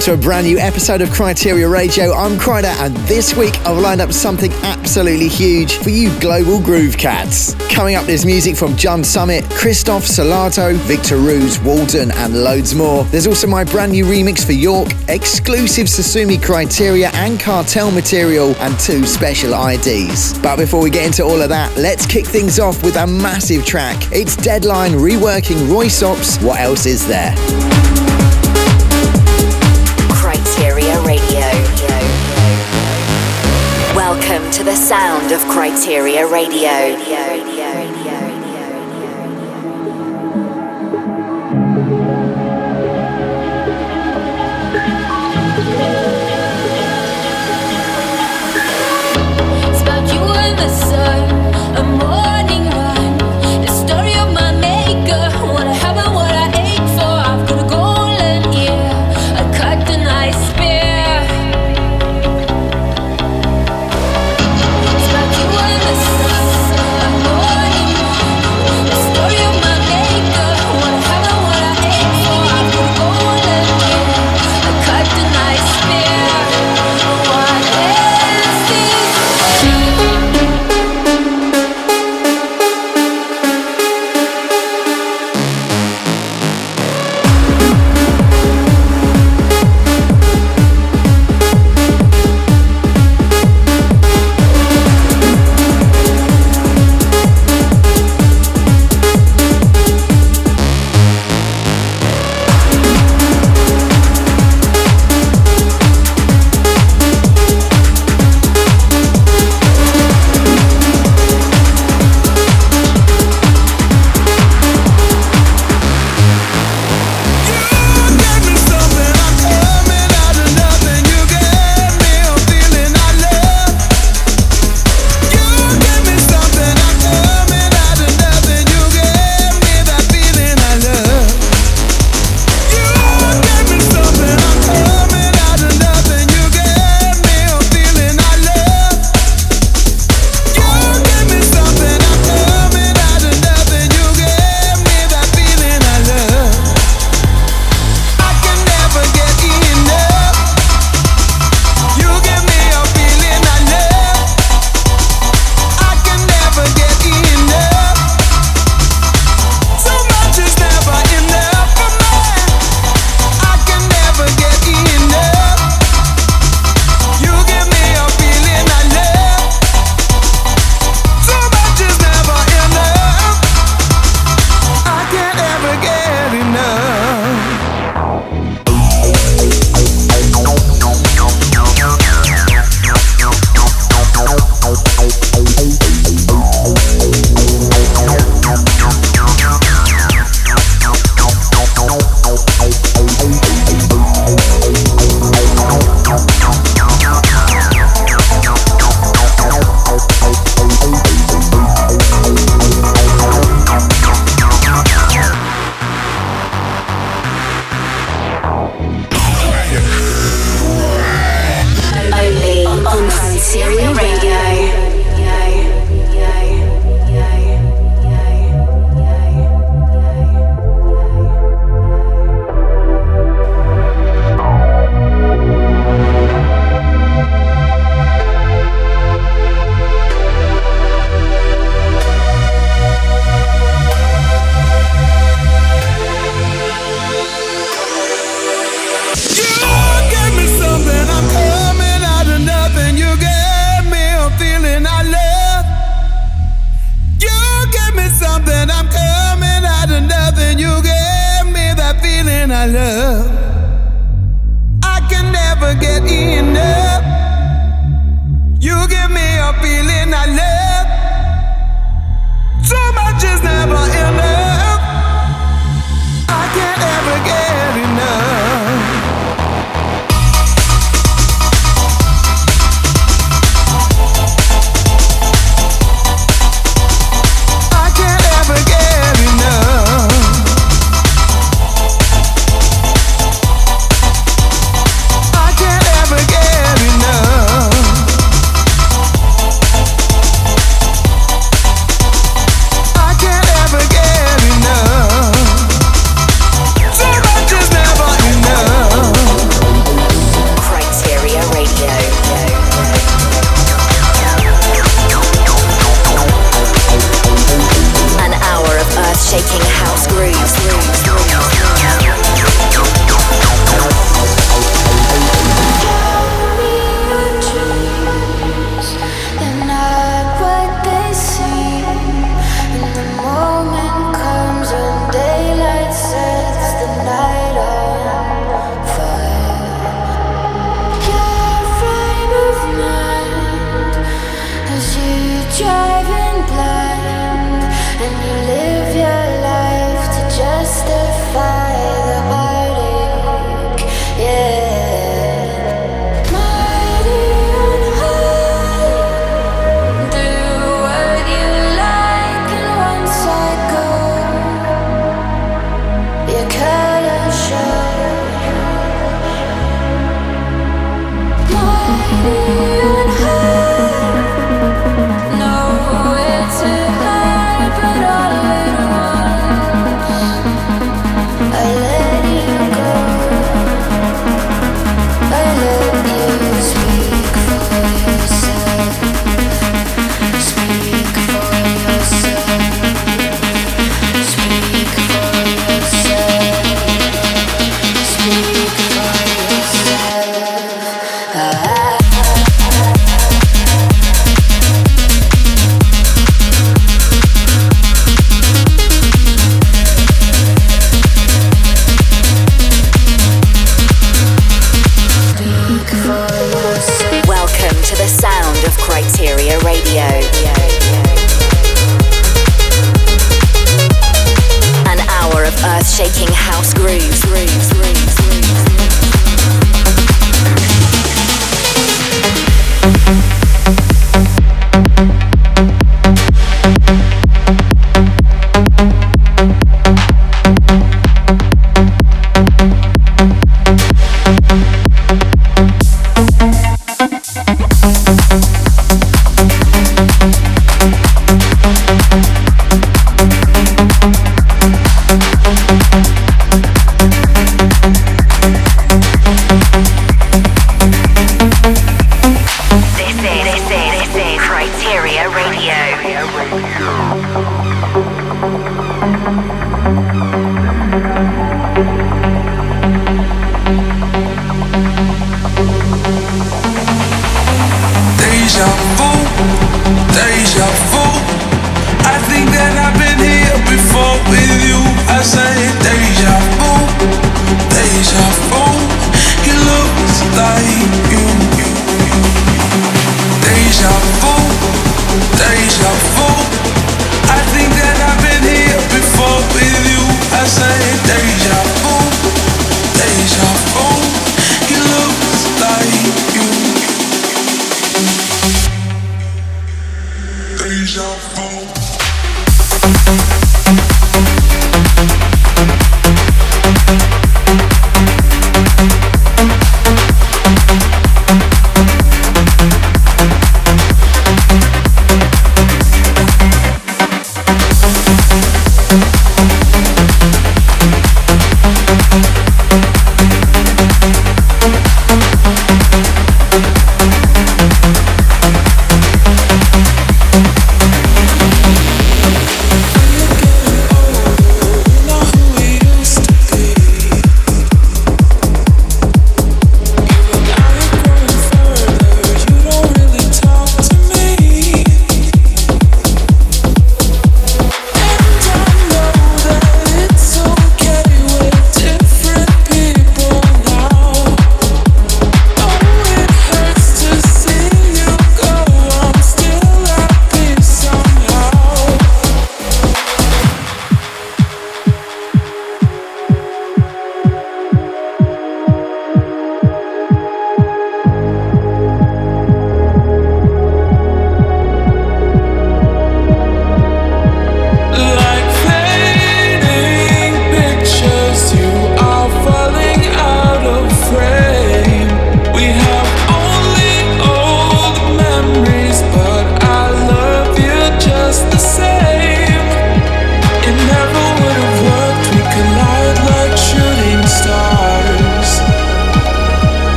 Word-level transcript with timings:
to 0.00 0.14
a 0.14 0.16
brand 0.16 0.46
new 0.46 0.56
episode 0.56 1.02
of 1.02 1.10
Kryteria 1.10 1.70
Radio. 1.70 2.14
I'm 2.14 2.38
Kryder, 2.38 2.74
and 2.82 2.96
this 3.06 3.36
week 3.36 3.54
I've 3.66 3.76
lined 3.76 4.00
up 4.00 4.12
something 4.12 4.50
absolutely 4.62 5.28
huge 5.28 5.74
for 5.74 5.90
you 5.90 6.18
global 6.20 6.58
groove 6.58 6.96
cats. 6.96 7.54
Coming 7.70 7.96
up, 7.96 8.06
there's 8.06 8.24
music 8.24 8.56
from 8.56 8.76
John 8.76 9.04
Summit, 9.04 9.44
Christoph 9.50 10.04
Solardo, 10.04 10.74
Victor 10.74 11.18
Ruiz, 11.18 11.60
Walden, 11.60 12.12
and 12.12 12.42
loads 12.42 12.74
more. 12.74 13.04
There's 13.04 13.26
also 13.26 13.46
my 13.46 13.62
brand 13.62 13.92
new 13.92 14.06
remix 14.06 14.42
for 14.42 14.52
York, 14.52 14.88
exclusive 15.08 15.86
Sosumi 15.86 16.38
Kryteria 16.38 17.12
and 17.14 17.38
Cartel 17.38 17.90
material, 17.90 18.54
and 18.60 18.78
two 18.80 19.04
special 19.04 19.52
IDs. 19.52 20.38
But 20.38 20.56
before 20.56 20.82
we 20.82 20.88
get 20.88 21.04
into 21.04 21.24
all 21.24 21.42
of 21.42 21.50
that, 21.50 21.76
let's 21.76 22.06
kick 22.06 22.24
things 22.24 22.58
off 22.58 22.82
with 22.82 22.96
a 22.96 23.06
massive 23.06 23.66
track. 23.66 23.96
It's 24.12 24.34
Deadline 24.34 24.92
reworking 24.92 25.66
Röyksopp. 25.68 26.42
What 26.42 26.58
else 26.58 26.86
is 26.86 27.06
there? 27.06 27.34
To 34.60 34.66
the 34.66 34.76
sound 34.76 35.32
of 35.32 35.40
Kryteria 35.44 36.30
Radio. 36.30 37.19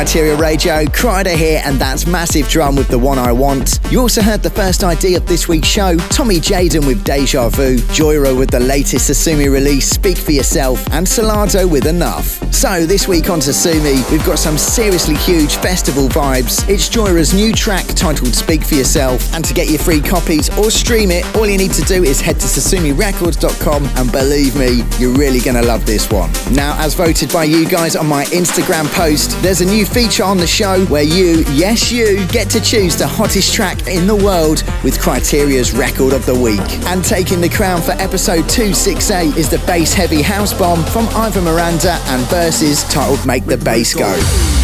Kryteria 0.00 0.38
Radio. 0.40 0.86
Kryder 0.86 1.36
here, 1.36 1.60
and 1.62 1.78
that's 1.78 2.06
Massive 2.06 2.48
Drum 2.48 2.74
with 2.74 2.88
the 2.88 2.98
one 2.98 3.18
I 3.18 3.32
want. 3.32 3.80
You 3.90 4.00
also 4.00 4.22
heard 4.22 4.42
the 4.42 4.48
first 4.48 4.82
ID 4.82 5.14
of 5.14 5.26
this 5.26 5.46
week's 5.46 5.68
show, 5.68 5.98
Tommy 6.08 6.36
Jaden 6.36 6.86
with 6.86 7.04
Deja 7.04 7.50
Vu, 7.50 7.76
Joyra 7.76 8.34
with 8.38 8.50
the 8.50 8.60
latest 8.60 9.10
Sosumi 9.10 9.52
release, 9.52 9.90
Speak 9.90 10.16
for 10.16 10.32
Yourself, 10.32 10.82
and 10.92 11.06
Solardo 11.06 11.70
with 11.70 11.86
Enough. 11.86 12.39
So, 12.52 12.84
this 12.84 13.08
week 13.08 13.30
on 13.30 13.38
Sosumi, 13.38 14.10
we've 14.10 14.24
got 14.26 14.38
some 14.38 14.58
seriously 14.58 15.14
huge 15.14 15.56
festival 15.56 16.08
vibes. 16.08 16.68
It's 16.68 16.88
Joyra's 16.88 17.32
new 17.32 17.54
track 17.54 17.86
titled 17.86 18.34
Speak 18.34 18.64
for 18.64 18.74
Yourself, 18.74 19.32
and 19.34 19.42
to 19.44 19.54
get 19.54 19.70
your 19.70 19.78
free 19.78 20.00
copies 20.00 20.50
or 20.58 20.70
stream 20.70 21.10
it, 21.10 21.24
all 21.36 21.46
you 21.46 21.56
need 21.56 21.72
to 21.72 21.82
do 21.82 22.04
is 22.04 22.20
head 22.20 22.38
to 22.40 22.46
sosumirecords.com, 22.46 23.86
and 23.96 24.12
believe 24.12 24.56
me, 24.56 24.82
you're 24.98 25.14
really 25.14 25.40
going 25.40 25.56
to 25.56 25.62
love 25.62 25.86
this 25.86 26.10
one. 26.10 26.30
Now, 26.52 26.76
as 26.78 26.92
voted 26.92 27.32
by 27.32 27.44
you 27.44 27.66
guys 27.66 27.96
on 27.96 28.06
my 28.06 28.24
Instagram 28.26 28.92
post, 28.92 29.40
there's 29.42 29.62
a 29.62 29.66
new 29.66 29.86
feature 29.86 30.24
on 30.24 30.36
the 30.36 30.46
show 30.46 30.84
where 30.86 31.04
you, 31.04 31.44
yes, 31.52 31.90
you, 31.90 32.26
get 32.26 32.50
to 32.50 32.60
choose 32.60 32.94
the 32.94 33.06
hottest 33.06 33.54
track 33.54 33.86
in 33.86 34.06
the 34.06 34.16
world 34.16 34.64
with 34.84 34.98
Kryteria's 34.98 35.72
Record 35.72 36.12
of 36.12 36.26
the 36.26 36.38
Week. 36.38 36.60
And 36.88 37.02
taking 37.02 37.40
the 37.40 37.48
crown 37.48 37.80
for 37.80 37.92
episode 37.92 38.48
268 38.50 39.36
is 39.36 39.48
the 39.48 39.58
bass 39.66 39.94
heavy 39.94 40.20
house 40.20 40.52
bomb 40.52 40.84
from 40.86 41.08
Ivan 41.10 41.44
Miranda 41.44 41.92
and 42.08 42.22
Verses 42.40 42.84
titled 42.84 43.26
Make 43.26 43.44
the 43.44 43.58
Bass 43.58 43.92
Go. 43.92 44.59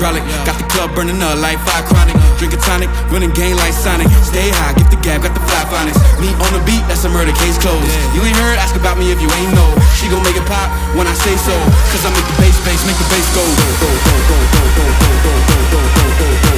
Hydraulic. 0.00 0.24
Got 0.48 0.56
the 0.56 0.64
club 0.72 0.96
burning 0.96 1.20
up 1.20 1.36
like 1.44 1.60
fire 1.60 1.84
chronic. 1.84 2.16
Drink 2.40 2.56
a 2.56 2.60
tonic, 2.64 2.88
running 3.12 3.30
game 3.36 3.56
like 3.60 3.76
Sonic. 3.76 4.08
Stay 4.24 4.48
high, 4.48 4.72
get 4.72 4.88
the 4.88 4.96
gap, 5.04 5.20
got 5.20 5.36
the 5.36 5.44
fly 5.44 5.60
phonics. 5.68 6.00
Me 6.16 6.32
on 6.40 6.50
the 6.56 6.62
beat, 6.64 6.80
that's 6.88 7.04
a 7.04 7.12
murder 7.12 7.36
case 7.36 7.60
closed. 7.60 7.84
You 8.16 8.24
ain't 8.24 8.36
heard, 8.40 8.56
ask 8.56 8.74
about 8.74 8.96
me 8.96 9.12
if 9.12 9.20
you 9.20 9.28
ain't 9.28 9.52
know. 9.52 9.68
She 10.00 10.08
gon' 10.08 10.24
make 10.24 10.40
it 10.40 10.46
pop 10.48 10.72
when 10.96 11.04
I 11.04 11.12
say 11.12 11.36
so. 11.36 11.52
Cause 11.92 12.02
I 12.08 12.10
make 12.16 12.24
the 12.24 12.36
bass 12.40 12.56
bass, 12.64 12.80
make 12.88 12.96
the 12.96 13.04
bass 13.12 13.28
go. 13.36 13.44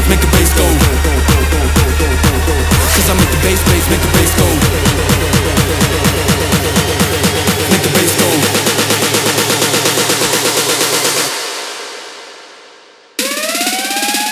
Make 0.07 0.23
the 0.23 0.31
bass 0.31 0.55
go. 0.55 0.67
Cause 2.95 3.09
I 3.11 3.15
make 3.19 3.31
the 3.35 3.41
bass 3.43 3.61
bass, 3.67 3.85
make 3.91 4.03
the 4.07 4.11
bass 4.15 4.31
go. 4.39 4.47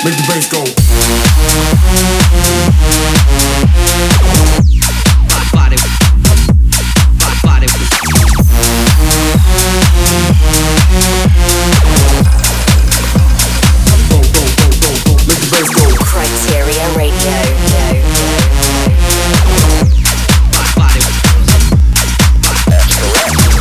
Make 0.02 0.16
the 0.16 0.22
bass 0.26 0.48
go. 0.48 0.64
Kryteria 16.00 16.96
Radio. 16.96 17.36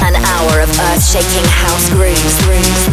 An 0.01 0.15
hour 0.15 0.61
of 0.61 0.69
earth-shaking 0.79 1.43
house 1.49 1.89
grooves, 1.89 2.45
grooves. 2.45 2.88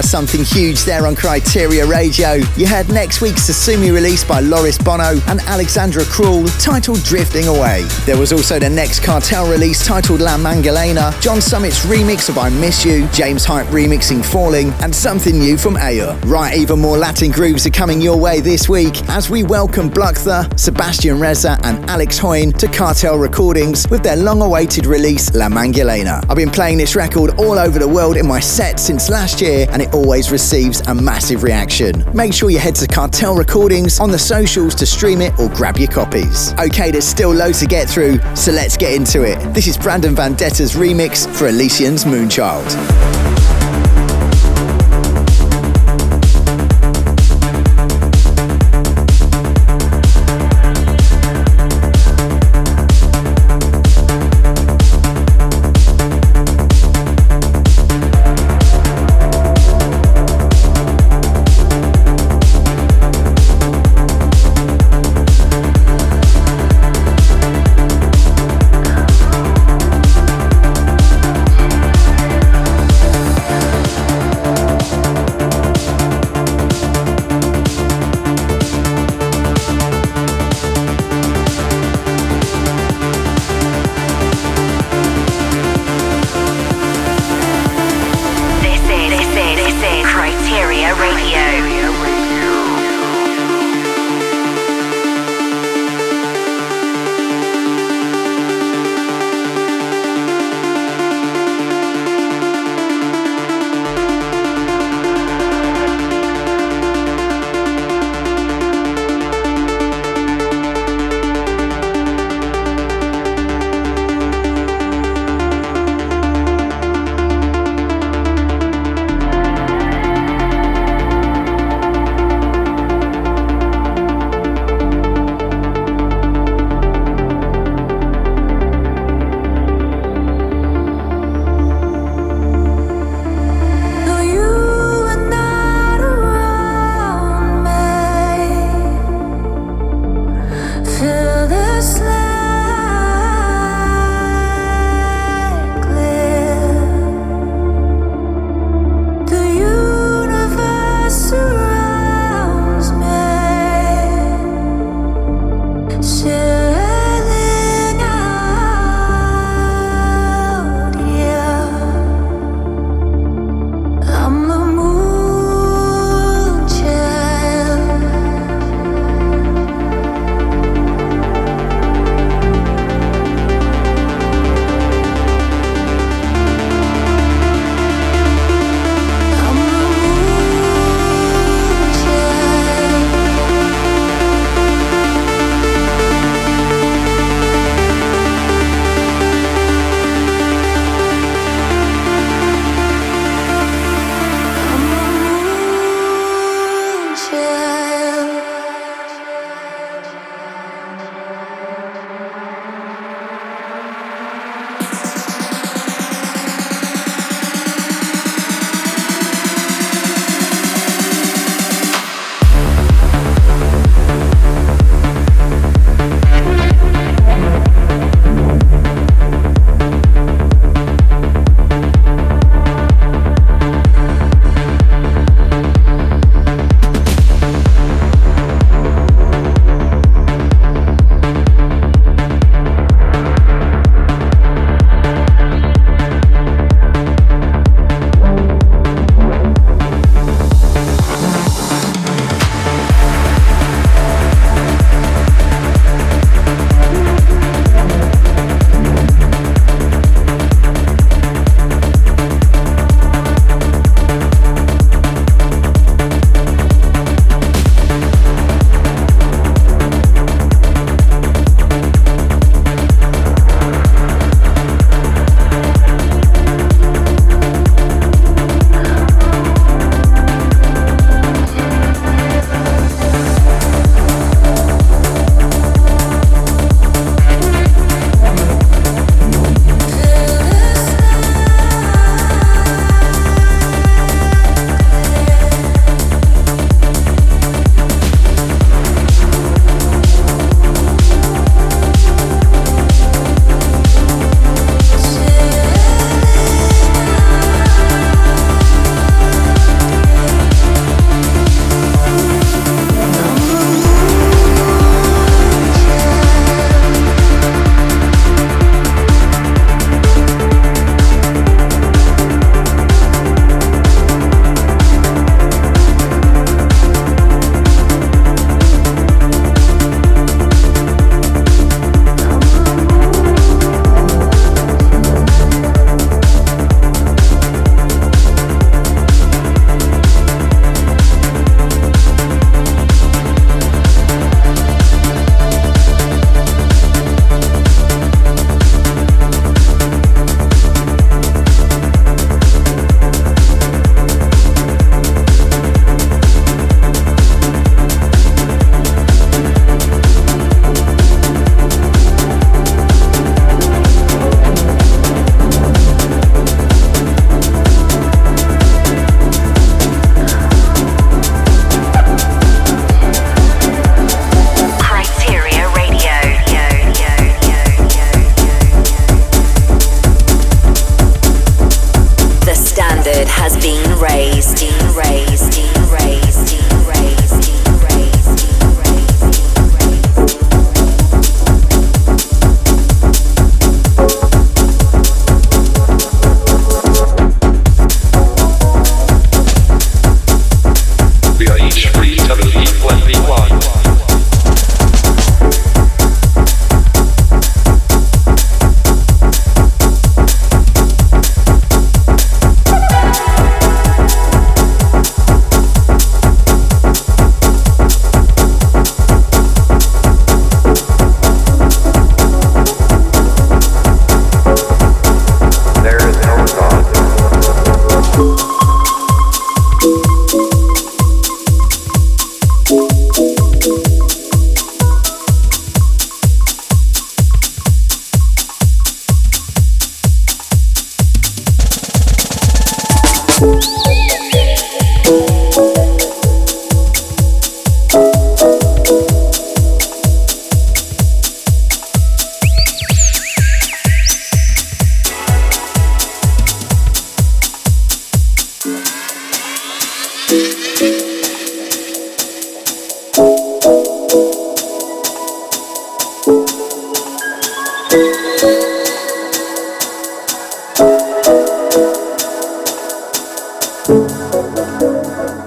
Out 0.00 0.04
of 0.06 0.10
something 0.10 0.44
huge 0.44 0.84
there 0.84 1.06
on 1.06 1.14
Kryteria 1.14 1.86
Radio, 1.86 2.36
you 2.56 2.66
heard 2.66 2.88
next 2.88 3.20
week's 3.20 3.42
Sosumi 3.50 3.92
release 3.92 4.24
by 4.24 4.40
Loris 4.40 4.78
Bono 4.78 5.20
and 5.26 5.40
Alexandra 5.40 6.04
Krull 6.04 6.48
titled 6.58 7.02
Drifting 7.04 7.48
Away. 7.48 7.82
There 8.06 8.16
was 8.16 8.32
also 8.32 8.58
the 8.58 8.70
next 8.70 9.00
Cartel 9.00 9.50
release 9.50 9.84
titled 9.84 10.22
La 10.22 10.38
Mangalena, 10.38 11.12
John 11.20 11.42
Summit's 11.42 11.84
remix 11.84 12.30
of 12.30 12.38
I 12.38 12.48
Miss 12.48 12.82
You, 12.82 13.08
James 13.08 13.44
Hype 13.44 13.66
remixing 13.66 14.24
Falling, 14.24 14.70
and 14.80 14.94
something 14.94 15.38
new 15.38 15.58
from 15.58 15.74
Ayo. 15.74 16.18
Right, 16.24 16.56
even 16.56 16.78
more 16.78 16.96
Latin 16.96 17.30
grooves 17.30 17.66
are 17.66 17.70
coming 17.70 18.00
your 18.00 18.16
way 18.16 18.40
this 18.40 18.70
week 18.70 19.06
as 19.10 19.28
we 19.28 19.42
welcome 19.42 19.90
Bluktha, 19.90 20.58
Sebastian 20.58 21.20
Reza, 21.20 21.58
and 21.64 21.84
Alex 21.90 22.16
Hoyne 22.16 22.52
to 22.52 22.68
Cartel 22.68 23.18
Recordings 23.18 23.86
with 23.90 24.02
their 24.02 24.16
long 24.16 24.40
awaited 24.40 24.86
release 24.86 25.34
La 25.34 25.48
Mangalena. 25.48 26.24
I've 26.30 26.38
been 26.38 26.50
playing 26.50 26.78
this 26.78 26.96
record 26.96 27.38
all 27.38 27.58
over 27.58 27.78
the 27.78 27.88
world 27.88 28.16
in 28.16 28.26
my 28.26 28.40
set 28.40 28.80
since 28.80 29.10
last 29.10 29.42
year 29.42 29.66
and 29.68 29.82
it 29.82 29.89
always 29.92 30.30
receives 30.30 30.80
a 30.82 30.94
massive 30.94 31.42
reaction. 31.42 32.04
Make 32.14 32.32
sure 32.32 32.50
you 32.50 32.58
head 32.58 32.74
to 32.76 32.86
Cartel 32.86 33.34
Recordings 33.36 34.00
on 34.00 34.10
the 34.10 34.18
socials 34.18 34.74
to 34.76 34.86
stream 34.86 35.20
it 35.20 35.38
or 35.38 35.48
grab 35.50 35.78
your 35.78 35.88
copies. 35.88 36.52
Okay, 36.54 36.90
there's 36.90 37.06
still 37.06 37.32
loads 37.32 37.60
to 37.60 37.66
get 37.66 37.88
through, 37.88 38.18
so 38.34 38.52
let's 38.52 38.76
get 38.76 38.94
into 38.94 39.22
it. 39.22 39.38
This 39.54 39.66
is 39.66 39.76
Brandon 39.76 40.14
Vandetta's 40.14 40.72
remix 40.72 41.26
for 41.36 41.48
Elysian's 41.48 42.04
Moonchild. 42.04 43.19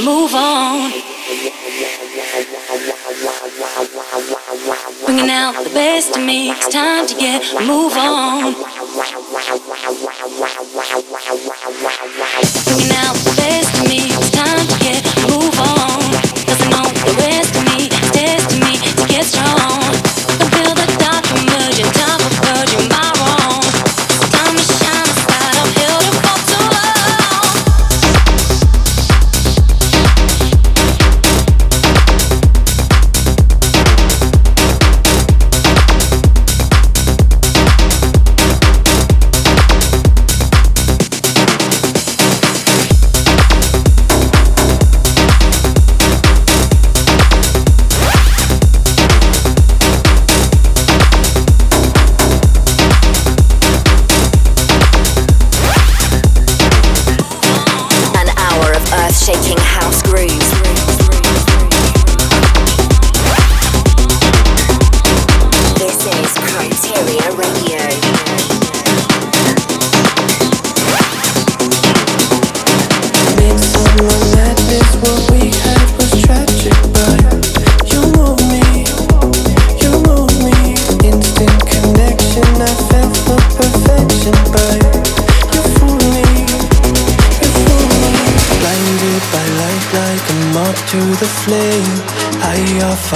move 0.00 0.34
on. 0.34 0.90
Bringing 5.04 5.30
out 5.30 5.52
the 5.64 5.70
best 5.74 6.16
in 6.16 6.26
me, 6.26 6.50
it's 6.50 6.68
time 6.68 7.06
to 7.06 7.14
get 7.14 7.42
move 7.66 7.92
on. 7.96 8.71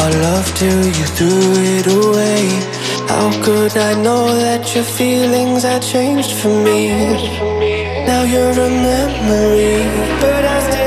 our 0.07 0.13
love 0.23 0.55
till 0.55 0.85
you 0.99 1.07
threw 1.17 1.53
it 1.75 1.87
away. 1.87 2.43
How 3.09 3.29
could 3.45 3.77
I 3.77 4.01
know 4.01 4.25
that 4.45 4.75
your 4.75 4.85
feelings 4.85 5.63
had 5.65 5.83
changed 5.83 6.33
for 6.41 6.55
me? 6.67 6.89
Now 8.07 8.23
you're 8.23 8.57
a 8.69 8.71
memory, 8.89 9.79
but 10.21 10.45
I 10.45 10.71
still. 10.71 10.86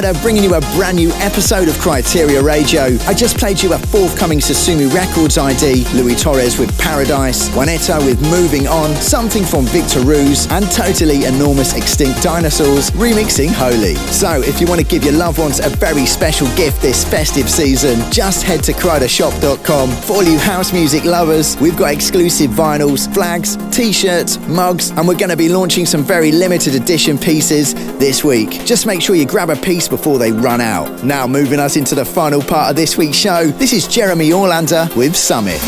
To 0.00 0.18
bringing 0.22 0.42
you 0.42 0.54
a 0.54 0.60
brand 0.76 0.96
new 0.96 1.10
episode 1.16 1.68
of 1.68 1.74
Kryteria 1.74 2.42
Radio. 2.42 2.96
I 3.06 3.12
just 3.12 3.36
played 3.36 3.62
you 3.62 3.74
a 3.74 3.78
forthcoming 3.78 4.38
Susumu 4.38 4.90
Records 4.94 5.36
ID, 5.36 5.84
Louis 5.92 6.14
Torres 6.14 6.58
with 6.58 6.76
Paradise, 6.78 7.50
Juanetta 7.50 8.02
with 8.06 8.18
Moving 8.22 8.66
On, 8.66 8.94
something 8.96 9.44
from 9.44 9.66
Victor 9.66 10.00
Ruiz, 10.00 10.50
and 10.52 10.64
totally 10.72 11.26
enormous 11.26 11.76
Extinct 11.76 12.22
Dinosaurs 12.22 12.90
remixing 12.92 13.52
Holy. 13.52 13.94
So 14.10 14.40
if 14.40 14.58
you 14.58 14.66
want 14.66 14.80
to 14.80 14.86
give 14.86 15.04
your 15.04 15.12
loved 15.12 15.38
ones 15.38 15.60
a 15.60 15.68
very 15.68 16.06
special 16.06 16.46
gift 16.56 16.80
this 16.80 17.04
festive 17.04 17.50
season, 17.50 18.00
just 18.10 18.42
head 18.42 18.64
to 18.64 18.72
krydershop.com. 18.72 19.90
For 19.90 20.12
all 20.14 20.22
you 20.22 20.38
house 20.38 20.72
music 20.72 21.04
lovers, 21.04 21.58
we've 21.60 21.76
got 21.76 21.92
exclusive 21.92 22.50
vinyls, 22.52 23.12
flags, 23.12 23.58
t-shirts, 23.70 24.38
mugs, 24.48 24.92
and 24.92 25.06
we're 25.06 25.18
going 25.18 25.30
to 25.30 25.36
be 25.36 25.50
launching 25.50 25.84
some 25.84 26.02
very 26.02 26.32
limited 26.32 26.74
edition 26.74 27.18
pieces 27.18 27.74
this 27.98 28.24
week. 28.24 28.64
Just 28.64 28.86
make 28.86 29.02
sure 29.02 29.14
you 29.14 29.26
grab 29.26 29.50
a 29.50 29.56
piece 29.56 29.89
before 29.90 30.18
they 30.18 30.32
run 30.32 30.60
out. 30.60 31.04
Now, 31.04 31.26
moving 31.26 31.60
us 31.60 31.76
into 31.76 31.94
the 31.94 32.04
final 32.04 32.40
part 32.40 32.70
of 32.70 32.76
this 32.76 32.96
week's 32.96 33.16
show, 33.16 33.48
this 33.48 33.72
is 33.72 33.86
Jeremy 33.86 34.30
Olander 34.30 34.94
with 34.96 35.14
Summit. 35.14 35.60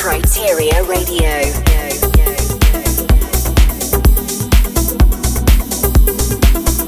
Kryteria 0.00 0.80
Radio. 0.88 1.42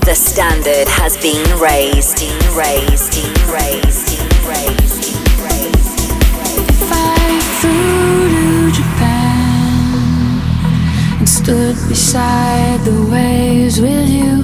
The 0.00 0.14
standard 0.14 0.88
has 0.88 1.18
been 1.18 1.44
raised, 1.60 2.22
If 6.70 6.90
I 6.90 7.40
flew 7.60 8.30
to 8.32 8.72
Japan 8.72 10.40
and 11.18 11.28
stood 11.28 11.76
beside 11.90 12.80
the 12.80 13.06
waves 13.12 13.78
with 13.78 14.08
you, 14.08 14.42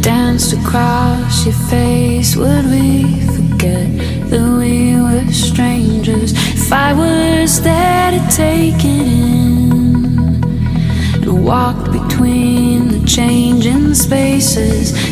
danced 0.00 0.52
across 0.52 1.44
your 1.44 1.56
face, 1.68 2.36
would 2.36 2.66
we 2.66 3.20
forget 3.26 3.88
that 4.30 4.46
we 4.60 4.94
were 4.94 5.26
strangers? 5.32 6.59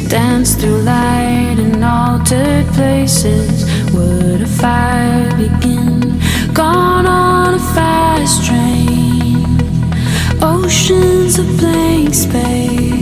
Dance 0.08 0.54
through 0.54 0.82
light 0.82 1.56
in 1.58 1.82
altered 1.82 2.66
places 2.68 3.64
Would 3.92 4.42
a 4.42 4.46
fire 4.46 5.30
begin? 5.36 6.20
Gone 6.54 7.06
on 7.06 7.54
a 7.54 7.58
fast 7.74 8.46
train. 8.46 9.44
Oceans 10.42 11.38
of 11.38 11.46
blank 11.58 12.14
space. 12.14 12.97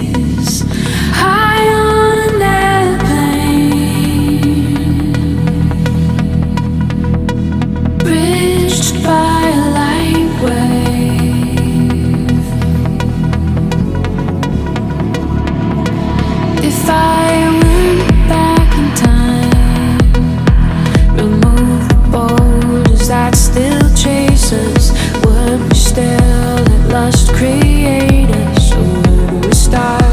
Would 29.77 30.06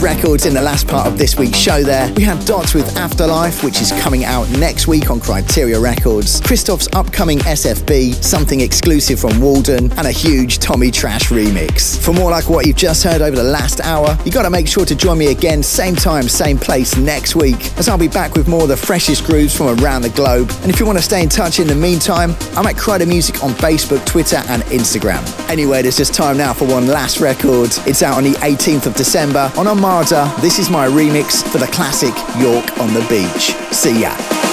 Records 0.00 0.46
in 0.46 0.54
the 0.54 0.62
last 0.62 0.86
part 0.86 1.06
of 1.08 1.18
this 1.18 1.36
week's 1.36 1.58
show 1.58 1.82
there. 1.82 2.12
We 2.14 2.22
had 2.22 2.44
Dots 2.46 2.72
with 2.72 2.96
Afterlife, 2.96 3.64
which 3.64 3.80
is 3.80 3.90
coming 4.00 4.24
out 4.24 4.48
next 4.50 4.86
week 4.86 5.10
on 5.10 5.18
Kryteria 5.18 5.82
Records, 5.82 6.40
Cristoph's 6.40 6.88
upcoming 6.94 7.38
SFB, 7.40 8.14
something 8.22 8.60
exclusive 8.60 9.18
from 9.18 9.40
Walden, 9.40 9.90
and 9.92 10.06
a 10.06 10.12
huge 10.12 10.58
Tommy 10.60 10.90
Trash 10.90 11.30
remix. 11.30 12.00
For 12.00 12.12
more 12.12 12.30
like 12.30 12.48
what 12.48 12.66
you've 12.66 12.76
just 12.76 13.02
heard 13.02 13.22
over 13.22 13.34
the 13.34 13.42
last 13.42 13.80
hour, 13.80 14.16
you 14.24 14.30
gotta 14.30 14.50
make 14.50 14.68
sure 14.68 14.84
to 14.84 14.94
join 14.94 15.18
me 15.18 15.32
again, 15.32 15.62
same 15.62 15.96
time, 15.96 16.28
same 16.28 16.58
place 16.58 16.96
next 16.96 17.34
week, 17.34 17.76
as 17.78 17.88
I'll 17.88 17.98
be 17.98 18.08
back 18.08 18.34
with 18.34 18.46
more 18.46 18.62
of 18.62 18.68
the 18.68 18.76
freshest 18.76 19.24
grooves 19.24 19.56
from 19.56 19.80
around 19.80 20.02
the 20.02 20.10
globe. 20.10 20.50
And 20.62 20.70
if 20.70 20.78
you 20.78 20.86
want 20.86 20.98
to 20.98 21.04
stay 21.04 21.22
in 21.22 21.28
touch 21.28 21.58
in 21.58 21.66
the 21.66 21.74
meantime, 21.74 22.36
I'm 22.56 22.66
at 22.66 22.76
Crider 22.76 23.06
Music 23.06 23.42
on 23.42 23.50
Facebook, 23.50 24.04
Twitter, 24.06 24.42
and 24.48 24.62
Instagram. 24.64 25.22
Anyway, 25.50 25.82
there's 25.82 25.96
just 25.96 26.14
time 26.14 26.36
now 26.36 26.52
for 26.52 26.66
one 26.66 26.86
last 26.86 27.20
record. 27.20 27.70
It's 27.86 28.02
out 28.02 28.16
on 28.16 28.24
the 28.24 28.34
18th 28.38 28.86
of 28.86 28.94
December 28.94 29.50
on 29.56 29.66
This 29.88 30.58
is 30.58 30.68
my 30.68 30.86
remix 30.86 31.42
for 31.50 31.56
the 31.56 31.66
classic 31.68 32.14
York 32.38 32.78
on 32.78 32.92
the 32.92 33.00
Beach. 33.08 33.54
See 33.74 34.02
ya. 34.02 34.47